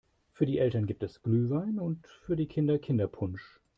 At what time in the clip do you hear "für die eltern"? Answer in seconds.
0.31-0.87